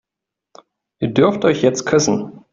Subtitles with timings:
[0.99, 2.43] Ihr dürft euch jetzt küssen.